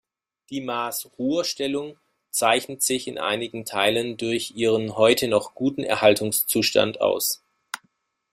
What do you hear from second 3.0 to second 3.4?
in